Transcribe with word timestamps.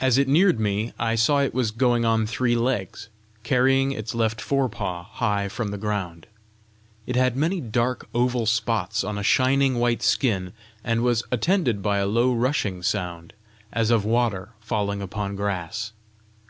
As 0.00 0.16
it 0.16 0.28
neared 0.28 0.58
me, 0.58 0.94
I 0.98 1.14
saw 1.14 1.40
it 1.42 1.52
was 1.52 1.70
going 1.70 2.06
on 2.06 2.26
three 2.26 2.56
legs, 2.56 3.10
carrying 3.42 3.92
its 3.92 4.14
left 4.14 4.40
fore 4.40 4.70
paw 4.70 5.02
high 5.02 5.46
from 5.50 5.68
the 5.68 5.76
ground. 5.76 6.26
It 7.06 7.16
had 7.16 7.36
many 7.36 7.60
dark, 7.60 8.08
oval 8.14 8.46
spots 8.46 9.04
on 9.04 9.18
a 9.18 9.22
shining 9.22 9.74
white 9.78 10.00
skin, 10.02 10.54
and 10.82 11.02
was 11.02 11.22
attended 11.30 11.82
by 11.82 11.98
a 11.98 12.06
low 12.06 12.32
rushing 12.32 12.82
sound, 12.82 13.34
as 13.74 13.90
of 13.90 14.06
water 14.06 14.52
falling 14.62 15.02
upon 15.02 15.36
grass. 15.36 15.92